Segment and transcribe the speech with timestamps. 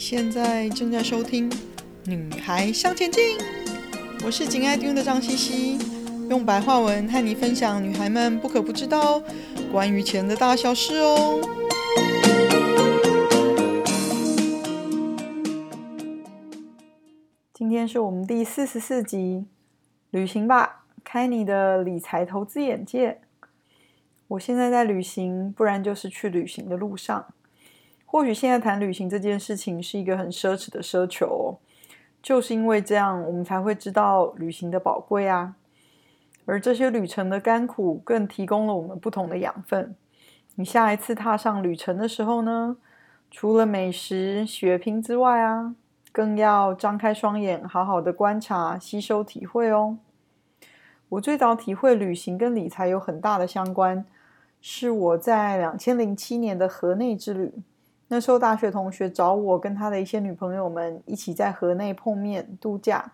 [0.00, 1.50] 现在正在收听
[2.06, 3.38] 《女孩向前进》，
[4.24, 5.78] 我是紧爱听的张茜茜，
[6.30, 9.22] 用白话文和你分享女孩们不可不知道
[9.70, 11.38] 关于钱的大小事哦。
[17.52, 19.44] 今天是我们第四十四集，
[20.12, 23.20] 旅行吧，开你的理财投资眼界。
[24.28, 27.26] 我现在在旅行，不然就是去旅行的路上。
[28.10, 31.46] 或许现在谈旅行这件事情是一个很奢侈的奢求哦，
[32.20, 35.54] 就是因为这样，我们才会知道旅行的宝贵啊。
[36.44, 39.94] 而这些旅程的甘苦，更提供了我们不同的养分。
[40.56, 42.78] 你下一次踏上旅程的时候呢，
[43.30, 45.76] 除了美食、血拼之外啊，
[46.10, 49.98] 更要张开双眼，好好的观察、吸收、体会哦。
[51.10, 54.04] 我最早体会旅行跟理财有很大的相关，
[54.60, 57.52] 是我在两千零七年的河内之旅。
[58.12, 63.12] 那时候，大学同学找我跟他的一些女朋友们一起在河内碰面度假。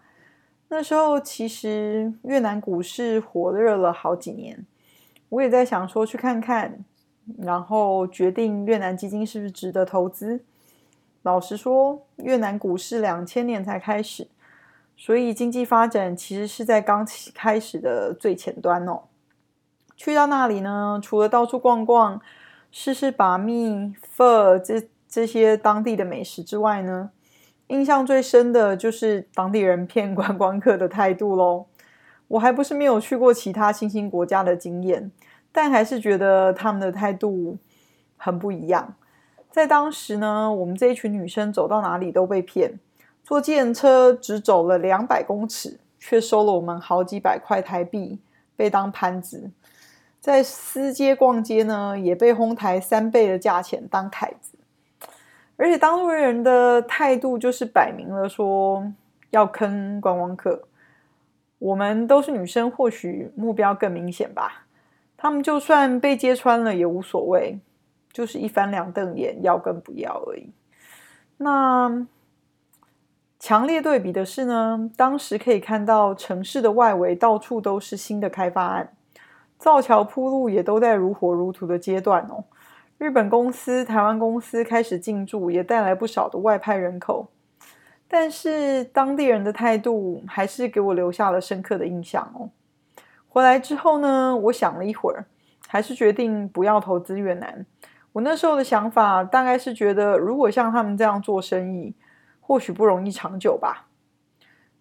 [0.69, 4.65] 那时候，其实越南股市火热了好几年，
[5.29, 6.83] 我也在想说去看看，
[7.37, 10.43] 然后决定越南基金是不是值得投资。
[11.21, 14.27] 老实说，越南股市两千年才开始，
[14.97, 19.03] 所以经济发展其实是在刚起开始的最前端哦。
[19.95, 22.19] 去到那里呢，除了到处逛逛。
[22.71, 27.11] 试试把蜜、phở 这这些当地的美食之外呢，
[27.69, 31.67] 印象最深的就是当地人骗观光客的态度喽。
[32.29, 35.11] 我还不是没有去过其他新兴国家的经验，
[35.53, 37.57] 但还是觉得他们的态度
[38.17, 38.95] 很不一样。
[39.51, 42.79] 在当时呢，我们这一群女生走到哪里都被骗，
[43.23, 48.19] 坐计程车只走了两百公尺，却收了我们好几百块台币，
[48.55, 49.51] 被当盘子。
[50.27, 54.59] 在私街逛街呢，也被哄抬三倍的价钱当凯子，
[55.55, 58.93] 而且当地人的态度就是摆明了说
[59.31, 60.65] 要坑观光客。
[61.61, 64.67] 我们都是女生，或许目标更明显吧。
[65.17, 67.61] 他们就算被揭穿了也无所谓，
[68.13, 70.51] 就是一翻两瞪眼，要跟不要而已。
[71.37, 72.05] 那
[73.39, 78.93] 强烈对比的是呢，当时可以看到城市的外围到处都是新的开发案。
[79.59, 82.45] 造桥铺路也都在如火如荼的阶段哦。
[82.99, 87.29] 日本公司、台湾公司开始进驻，也带来不少的外派人口。
[88.09, 92.49] 但是当地人的态度还是给我留下了深刻的印象哦。
[93.29, 95.27] 回来之后呢，我想了一会儿，
[95.67, 97.67] 还是决定不要投资越南。
[98.13, 101.95] 我那时候的想法大概是觉得，如果像他们这样做生意，
[102.41, 103.87] 或许不容易长久吧。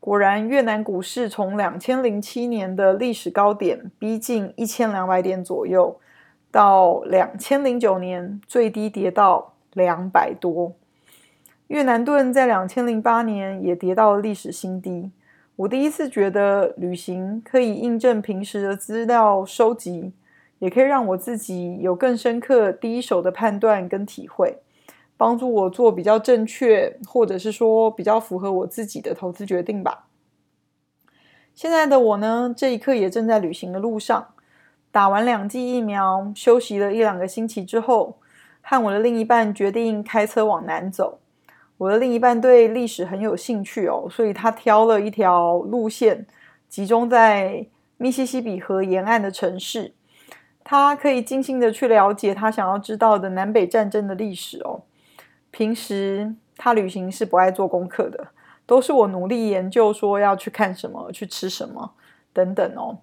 [0.05, 5.99] 果然，越南股市从两千零七年的历史高点逼近一千两百点左右，
[6.51, 10.73] 到两千零九年最低跌到两百多。
[11.69, 15.09] 越南盾在两千零八年也跌到了历史新低。
[15.55, 20.13] 我第一次觉得旅行可以印证平时的资料收集，
[20.59, 24.59] 也可以让我自己有更深刻第一手的判断跟体会。
[25.17, 30.07] 帮助我做比较正确，或者是说比较符合我自己的投资决定吧。
[31.53, 34.27] 现在的我呢，这一刻也正在旅行的路上。
[34.91, 38.17] 打完两剂疫苗，休息了一两个星期之后，
[38.61, 41.19] 和我的另一半决定开车往南走。
[41.77, 46.25] 我的另一半对历史很有兴趣哦，所以他挑了一条路线，
[46.69, 49.93] 集中在密西西比河沿岸的城市。
[50.63, 54.81] 他可以尽兴的去了解他想要知道的南北战争的历史哦。
[55.55, 58.27] 平时他旅行是不爱做功课的，
[58.65, 61.93] 都是我努力研究，说要去看什么、去吃什么
[62.33, 62.97] 等等哦。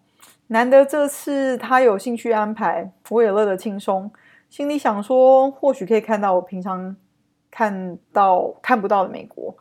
[0.48, 4.12] 难得这次他有兴趣安排，我也乐得轻松，
[4.50, 6.94] 心里想说，或许可以看到我平常
[7.50, 9.56] 看到看不到的美国。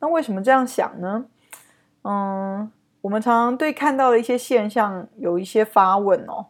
[0.00, 1.24] 那为什么这样想呢？
[2.02, 2.68] 嗯，
[3.02, 6.46] 我们常常对看到的一些现象有一些发问哦，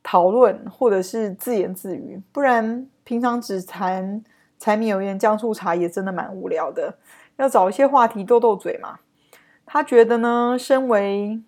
[0.00, 4.22] 讨论或者是自言自语，不然平常只谈。
[4.58, 6.94] 柴米油盐酱醋茶也真的蛮无聊的，
[7.36, 8.98] 要找一些话题斗斗嘴嘛。
[9.64, 11.40] 他觉得呢，身为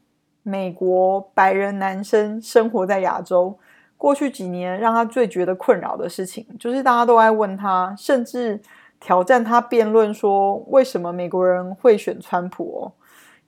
[0.43, 3.59] 美国白人男生，生活在亚洲，
[3.97, 8.61] 过去几年让他最觉得困扰的事情，就是大家都爱问他，甚至
[9.01, 12.93] 挑战他辩论说，为什么美国人会选川普哦？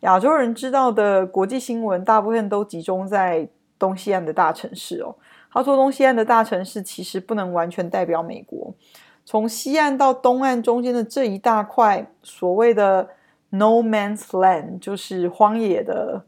[0.01, 3.49] 亚洲人知道的国际新闻，大部分都集中在
[3.79, 5.15] 东西岸的大城市哦。
[5.53, 8.75] 他说，东西岸的大城市其实不能完全代表美国。
[9.25, 13.09] 从西岸到东岸中间的这一大块所谓的
[13.51, 16.25] No Man's Land，就是荒野的，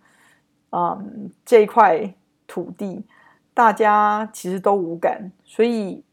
[0.71, 2.15] 嗯，这一块
[2.47, 3.05] 土地，
[3.53, 6.05] 大家其实都无感，所以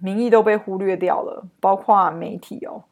[0.00, 2.84] 民意都被忽略掉了，包括媒体哦。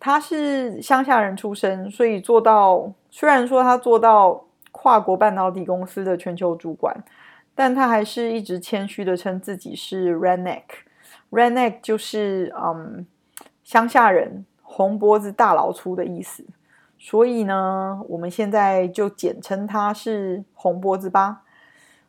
[0.00, 7.04] 他是乡下人出身，所以做到虽然说他做到跨国半导体公司的全球主管，
[7.54, 10.62] 但他还是一直谦虚的称自己是 redneck。
[11.34, 13.06] Redneck 就是嗯
[13.64, 16.44] 乡下人，红脖子大老粗的意思。
[16.98, 21.42] 所以呢，我们现在就简称他是红脖子吧。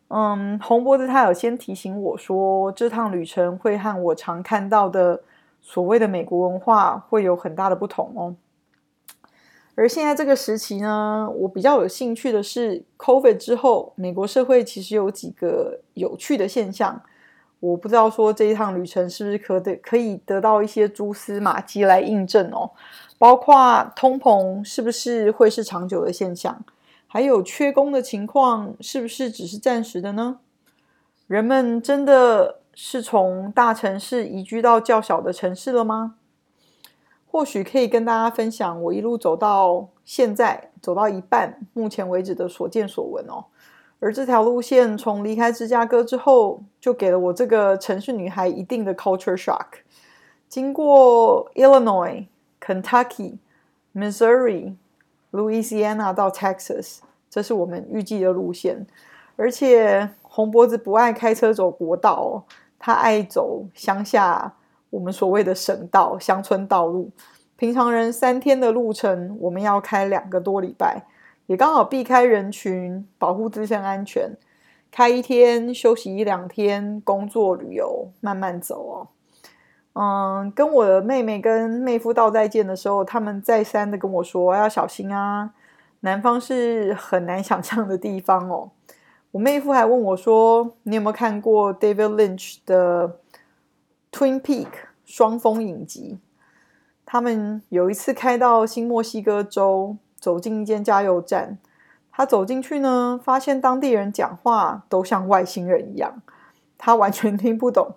[0.08, 5.24] 嗯，红脖子他有先提醒我说，这趟旅程会和我常看到的
[5.62, 8.36] 所谓的美国文化会有很大的不同哦。
[9.74, 17.02] 而现在这个时期呢，我比较有兴趣的是，COVID 之后，美国社会其实有几个有趣的现象。
[17.66, 22.70] 我不知道说这一趟旅程是不是可得可以得到一些蛛丝马迹来印证哦。
[23.18, 26.64] 包括通膨是不是会是长久的现象？
[27.08, 30.40] 还有缺工的情况是不是只是暂时的呢？
[31.28, 36.16] 人们真的是从大城市移居到较小的城市了吗？
[37.26, 43.46] 或许可以跟大家分享我一路走到现在，走到一半，目前为止的所见所闻哦。
[44.00, 49.66] 而这条路线从离开芝加哥之后，就给了我这个城市女孩一定的 culture shock。
[50.48, 52.26] 经过 Illinois。
[52.66, 53.38] Kentucky、
[53.94, 54.74] Missouri、
[55.32, 56.98] Louisiana 到 Texas，
[57.30, 58.88] 这是我们预计的路线。
[59.36, 62.44] 而且红脖子不爱开车走国道，
[62.80, 64.52] 他爱走乡下
[64.90, 67.12] 我们所谓的省道、乡村道路。
[67.56, 71.04] 平常人三天的路程，我们要开两个多礼拜，
[71.48, 74.36] 也刚好避开人群，保护自身安全。
[74.92, 79.08] 开一天休息一两天，工作旅游慢慢走哦。
[79.94, 85.52] 嗯，跟我的妹妹跟妹夫道再见的时候，他们再三的跟我说要小心啊，
[86.02, 88.72] 南方是很难想象的地方哦。
[89.32, 93.10] 我妹夫还问我说：“你有没有看过 David Lynch 的
[94.12, 94.66] 《Twin Peak》
[95.04, 96.20] 双峰影集？”
[97.06, 101.60] 他们有一次开到新墨西哥州，走进一间加油站，
[102.12, 106.24] 他走进去呢，发现当地人讲话都像外星人一样，
[106.80, 107.94] 他完全听不懂。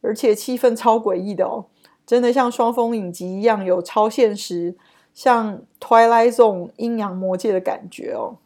[0.00, 1.66] 而且气氛超诡异的哦，
[2.04, 4.76] 真的像双峰影集一样有超现实，
[5.14, 8.38] 像 Twilight Zone 阴阳魔界的感觉哦。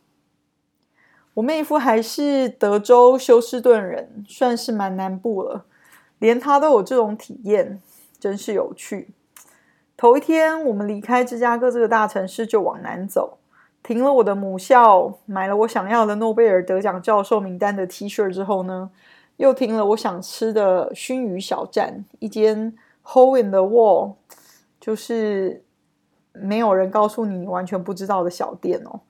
[1.32, 5.64] 我妹夫还是德州休斯顿人，算是蛮南部了，
[6.19, 7.81] 连他都有这种体验，
[8.20, 9.14] 真是有趣。
[10.02, 13.38] 头一天我们离开芝加哥这个大城市就往南走，
[13.84, 18.90] 停了我的母校，买了我想要的诺贝尔得奖教授名单的 T 恤之后呢，
[19.37, 24.14] 又停了我想吃的熏鱼小站，一间 hole in the wall，
[24.81, 25.62] 就是
[26.32, 29.02] 没有人告诉你完全不知道的小店哦。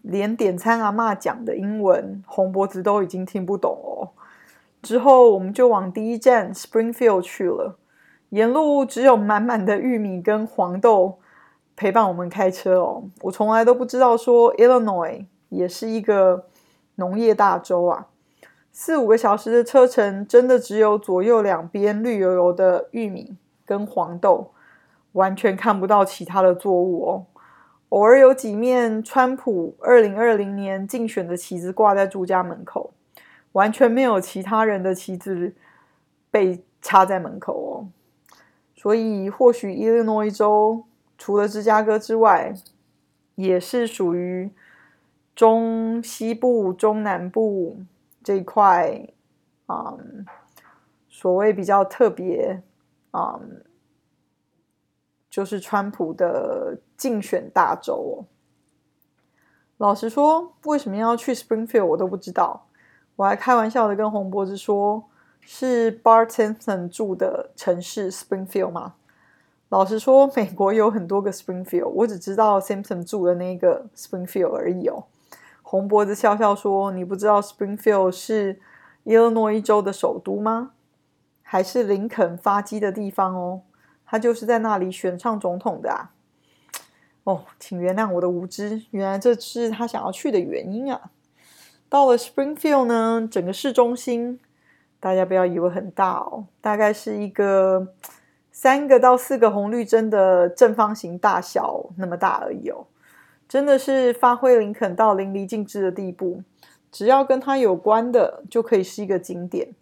[0.00, 4.08] 连点餐阿嬷讲的英文，红脖子都已经听不懂哦。
[4.80, 7.76] 之后我们就往第一站 Springfield 去了，
[8.32, 11.18] 沿路只有满满的玉米跟黄豆
[11.76, 13.04] 陪伴我们开车哦。
[13.20, 16.46] 我从来都不知道说 Illinois 也是一个
[16.94, 18.06] 农业大州啊。
[18.72, 23.36] 四五个小时的车程，真的只有左右两边绿油油的玉米
[23.66, 24.52] 跟黄豆，
[25.12, 27.26] 完全看不到其他的作物哦。
[27.90, 32.94] 偶尔有几面川普二零二零年竞选的旗子挂在住家门口，
[33.52, 35.54] 完全没有其他人的旗子
[36.30, 37.86] 被插在门口哦。
[38.82, 40.82] 所以，或许伊利诺伊州
[41.16, 42.52] 除了芝加哥之外，
[43.36, 44.50] 也是属于
[45.36, 47.76] 中西部、中南部。
[48.24, 49.08] 这一块，
[49.68, 50.26] 嗯，
[51.08, 52.60] 所谓比较特别，
[53.12, 53.62] 嗯，
[55.30, 58.24] 就是川普的竞选大州。
[59.76, 62.66] 老实说，为什么要去 Springfield，我都不知道。
[63.14, 65.04] 我还开玩笑的跟洪博子说，
[65.42, 68.94] 是 Bart Simpson 住的城市 Springfield 吗？
[69.68, 75.04] 老实说，美国有很多个 Springfield，我只知道 Simpson 住的那个 Springfield 而已哦。
[75.62, 78.60] 红脖子笑笑说：“你不知道 Springfield 是
[79.04, 80.72] 伊利诺伊州的首都吗？
[81.42, 83.62] 还是林肯发迹的地方哦？
[84.04, 86.12] 他就是在那里选上总统的啊！
[87.24, 91.10] 哦，请原谅我的无知，原来这是他想要去的原因啊！
[91.88, 94.38] 到了 Springfield 呢，整个市中心，
[95.02, 97.88] 大家不要以为很大哦，大概是一个
[98.52, 102.86] 三个到四个红绿灯的正方形大小那么大而已哦。”
[103.48, 106.44] 真的是发挥林肯到淋漓尽致的地步，
[106.92, 109.74] 只要跟他有关的，就可以是一个景点。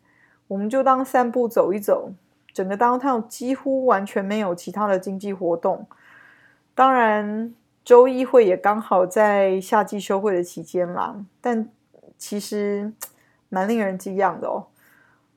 [0.48, 2.10] 我们就当散步走一走，
[2.54, 5.86] 整个 downtown 几乎完全没有其他的经济活动。
[6.74, 11.68] 当然，州议会也刚好在夏季休会的期间啦，但
[12.16, 12.90] 其实
[13.50, 14.66] 蛮令人惊讶的哦。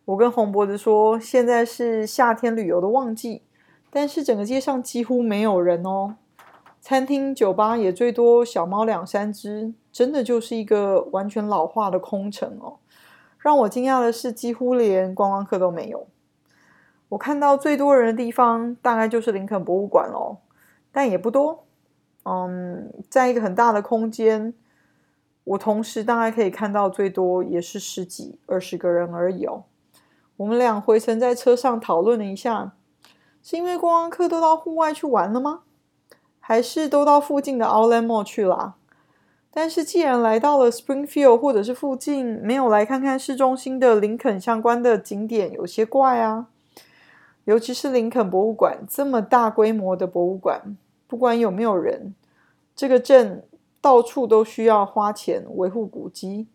[0.05, 3.41] 我跟红脖子说，现在是夏天旅游的旺季，
[3.89, 6.15] 但是整个街上几乎没有人哦。
[6.81, 12.79] 餐厅、酒吧也最多小猫两三只，真的就是一个完全老化的空城哦。
[13.37, 16.05] 让我惊讶的是，几乎连观光客都没有。
[17.07, 20.39] 我看到最多人的地方，大概就是林肯博物馆哦，
[20.91, 21.63] 但也不多。
[22.23, 24.53] 嗯，在一个很大的空间，
[25.45, 29.63] 我同时大概可以看到最多也是十几、二十个人而已哦。
[30.43, 32.73] 我们俩回程在车上讨论了一下，
[33.41, 35.61] 是因为观光客都到户外去玩了吗？
[36.41, 38.75] 还是都到附近的 Outlet Mall 去了，
[39.49, 46.47] 但是既然来到了 Springfield 或者是附近，没有来看看市中心的林肯相关的景点，有些怪啊。
[47.45, 50.75] 尤其是林肯博物馆这么大规模的博物馆，
[51.07, 52.13] 不管有没有人，
[52.75, 53.45] 这个镇
[53.79, 56.47] 到处都需要花钱维护古迹。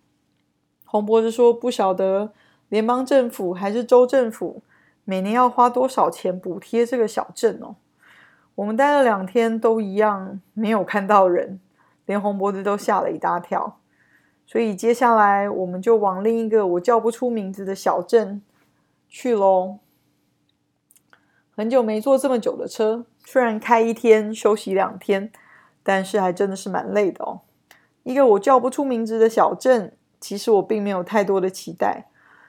[0.85, 2.33] 洪博士说，不晓得
[2.69, 4.63] 联邦政府还是州政府
[5.05, 7.77] 每年要花多少钱补贴这个小镇哦。
[8.57, 11.61] 我们待了两天，都一样，没有看到人，
[12.07, 13.79] 连红脖子都吓了一大跳。
[14.47, 18.43] 所以接下来我们就往另一个我叫不出名字的小镇
[19.09, 19.79] 去喽。
[21.55, 25.31] 很久没坐这么久的车，虽然开一天休息两天，
[25.83, 27.41] 但是还真的是蛮累的哦。
[28.05, 32.07] 一个我叫不出名字的小镇，其实我并没有太多的期待，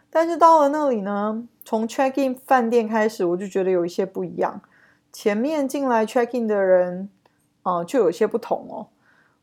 [0.09, 4.61] 但是到了那里呢，从 check in 饭店开始，我就觉得有一些不一样。
[5.11, 7.09] 前面进来 check in 的人，
[7.63, 8.87] 啊、就有些不同哦。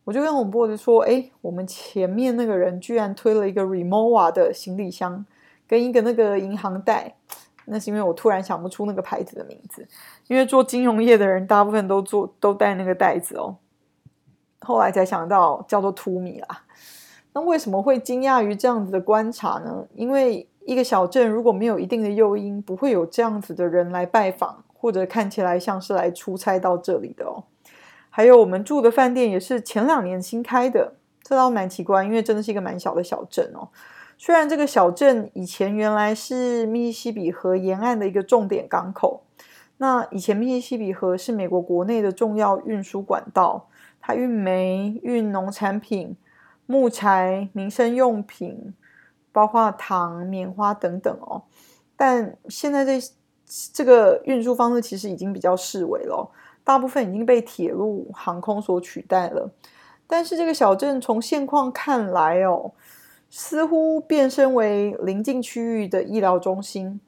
[0.05, 5.27] 我就跟我 boss 说：“哎，我们前面那个人居然推了一个 Rimowa 的行李箱，
[5.67, 7.17] 跟一个那个银行袋。
[7.65, 9.85] 那是因为我突然想不出那个牌子的名字，
[10.29, 13.57] 因为做金融业的人大部分都做都带那个袋子哦。
[14.61, 16.63] 后来才想到叫做 Tumi 啦。
[17.33, 19.85] 那为什么会惊讶于这样子的观察呢？
[19.97, 27.43] 因为一个小镇如果没有一定的诱因，不会有这样子的人来拜访。”或者看起来像是来出差到这里的哦，
[28.11, 30.93] 还有我们住的饭店也是前两年新开的，
[31.23, 33.67] 这倒蛮奇怪，因为真的是一个蛮小的小镇哦。
[34.19, 39.25] 虽然这个小镇以前原来是密西西比河沿岸的一个重点港口，
[39.79, 43.69] 那以前密西西比河是美国国内的重要运输管道，
[44.01, 46.15] 它运煤、运农产品、
[46.67, 48.75] 木材、民生用品，
[49.37, 51.43] 包括糖、棉花等等哦。
[51.95, 52.99] 但现在这
[53.71, 56.27] 这个运输方式其实已经比较式微了，
[56.65, 59.51] 大部分已经被铁路、航空所取代了。
[60.07, 62.73] 但是这个小镇从现况看来哦，
[63.29, 66.99] 似乎变身为邻近区域的医疗中心。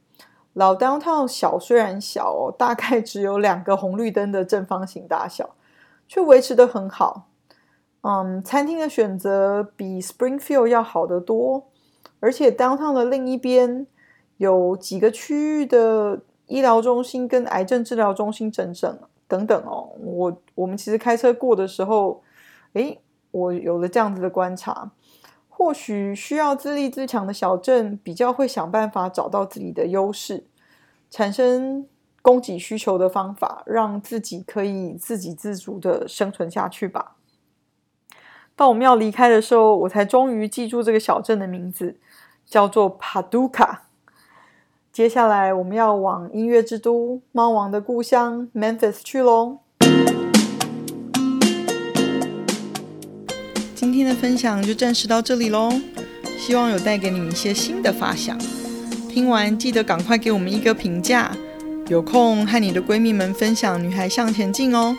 [0.52, 5.54] 老 downtown 小虽然小哦，大概只有两个红绿灯的正方形大小，
[6.06, 7.28] 却维持得很好。
[8.02, 11.66] 嗯，餐厅的选择比 Springfield 要好得多，
[12.20, 13.86] 而且 downtown 的另一边
[14.38, 16.20] 有几个区域的。
[16.48, 22.22] 医疗中心跟癌症治疗中心整整等等哦，我我们其实开车过的时候，
[22.72, 22.98] 诶，
[23.30, 24.90] 我有了这样子的观察。
[25.50, 30.46] 或许需要自立自强的小镇，比较会想办法找到自己的优势，
[31.10, 31.86] 产生
[32.22, 37.16] 供给需求的方法，让自己可以自给自足的生存下去吧。
[38.56, 41.98] 到我们要离开的时候，我才终于记住这个小镇的名字，
[42.48, 43.84] 叫做帕杜卡。
[44.92, 49.58] 接下来我们要往音乐之都、猫王的故乡 Memphis 去喽。
[53.74, 55.70] 今天的分享就暂时到这里喽，
[56.36, 58.36] 希望有带给你一些新的发想。
[59.08, 61.30] 听完记得赶快给我们一个评价，
[61.88, 64.96] 有空和你的闺蜜们分享《女孩向前进》哦。